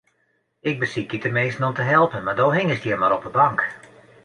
Ik 0.61 0.79
besykje 0.79 1.17
teminsten 1.17 1.63
om 1.67 1.73
te 1.73 1.81
helpen, 1.91 2.23
mar 2.25 2.37
do 2.39 2.47
hingest 2.57 2.85
hjir 2.87 2.99
mar 3.01 3.15
op 3.17 3.25
'e 3.27 3.31
bank. 3.39 3.59